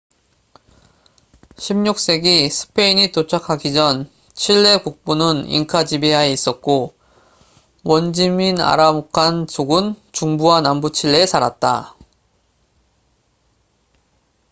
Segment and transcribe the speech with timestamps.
[1.57, 6.95] 16세기 스페인이 도착하기 전 칠레 북부는 잉카 지배하에 있었고
[7.83, 11.95] 원주민 아라우칸마푸체족은 중부와 남부 칠레에 살았다